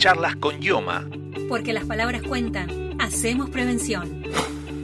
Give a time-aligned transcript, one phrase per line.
[0.00, 1.04] Charlas con Yoma.
[1.46, 2.70] Porque las palabras cuentan.
[2.98, 4.22] Hacemos prevención.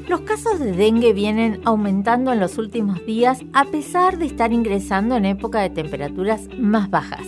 [0.07, 5.17] Los casos de dengue vienen aumentando en los últimos días a pesar de estar ingresando
[5.17, 7.27] en época de temperaturas más bajas.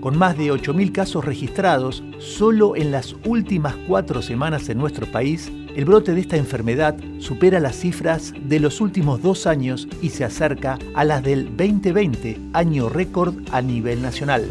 [0.00, 5.48] Con más de 8.000 casos registrados solo en las últimas cuatro semanas en nuestro país,
[5.76, 10.24] el brote de esta enfermedad supera las cifras de los últimos dos años y se
[10.24, 14.44] acerca a las del 2020, año récord a nivel nacional.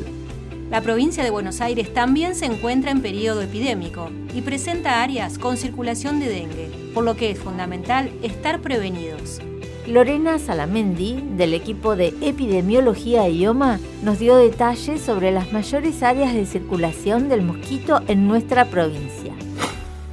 [0.72, 5.58] La provincia de Buenos Aires también se encuentra en periodo epidémico y presenta áreas con
[5.58, 9.42] circulación de dengue, por lo que es fundamental estar prevenidos.
[9.86, 16.34] Lorena Salamendi, del equipo de Epidemiología e IOMA, nos dio detalles sobre las mayores áreas
[16.34, 19.34] de circulación del mosquito en nuestra provincia.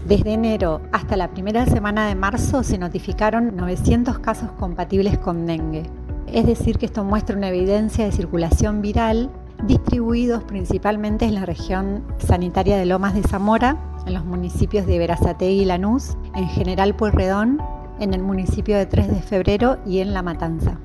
[0.09, 5.85] Desde enero hasta la primera semana de marzo se notificaron 900 casos compatibles con dengue.
[6.27, 9.31] Es decir, que esto muestra una evidencia de circulación viral
[9.65, 13.77] distribuidos principalmente en la región sanitaria de Lomas de Zamora,
[14.07, 17.61] en los municipios de Verazategui y Lanús, en General Pueyrredón,
[18.01, 20.79] en el municipio de 3 de Febrero y en La Matanza.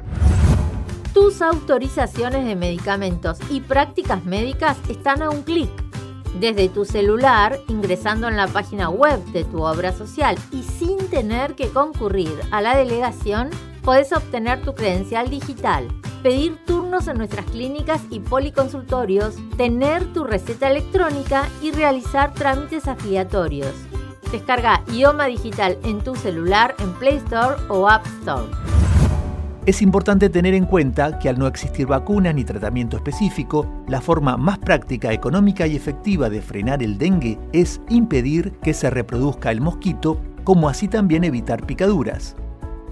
[1.13, 5.69] Tus autorizaciones de medicamentos y prácticas médicas están a un clic.
[6.39, 11.53] Desde tu celular, ingresando en la página web de tu obra social y sin tener
[11.53, 13.51] que concurrir a la delegación,
[13.83, 15.87] podés obtener tu credencial digital
[16.23, 23.73] pedir turnos en nuestras clínicas y policonsultorios, tener tu receta electrónica y realizar trámites afiliatorios.
[24.31, 28.47] Descarga Idioma Digital en tu celular en Play Store o App Store.
[29.65, 34.35] Es importante tener en cuenta que al no existir vacuna ni tratamiento específico, la forma
[34.35, 39.61] más práctica, económica y efectiva de frenar el dengue es impedir que se reproduzca el
[39.61, 42.35] mosquito, como así también evitar picaduras.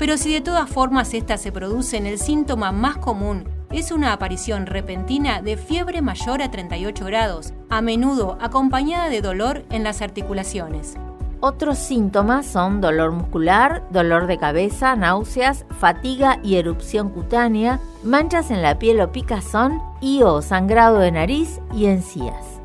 [0.02, 4.66] Pero si de todas formas estas se producen, el síntoma más común es una aparición
[4.66, 10.96] repentina de fiebre mayor a 38 grados, a menudo acompañada de dolor en las articulaciones.
[11.40, 18.64] Otros síntomas son dolor muscular, dolor de cabeza, náuseas, fatiga y erupción cutánea, manchas en
[18.64, 22.60] la piel o picazón y o sangrado de nariz y encías.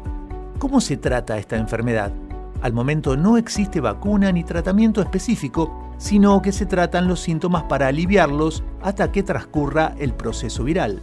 [0.58, 2.12] ¿Cómo se trata esta enfermedad?
[2.62, 7.88] Al momento no existe vacuna ni tratamiento específico, sino que se tratan los síntomas para
[7.88, 11.00] aliviarlos hasta que transcurra el proceso viral.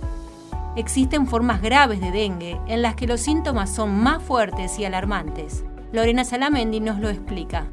[0.76, 5.64] Existen formas graves de dengue en las que los síntomas son más fuertes y alarmantes.
[5.92, 7.68] Lorena Salamendi nos lo explica.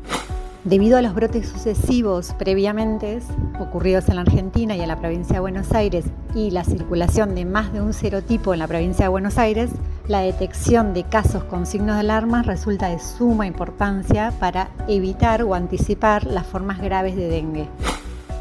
[0.64, 3.20] Debido a los brotes sucesivos previamente
[3.58, 6.04] ocurridos en la Argentina y en la provincia de Buenos Aires
[6.34, 9.70] y la circulación de más de un serotipo en la provincia de Buenos Aires,
[10.08, 15.54] la detección de casos con signos de alarma resulta de suma importancia para evitar o
[15.54, 17.68] anticipar las formas graves de dengue.